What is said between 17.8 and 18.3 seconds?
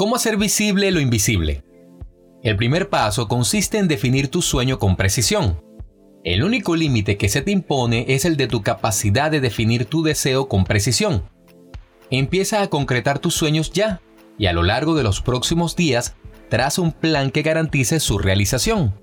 su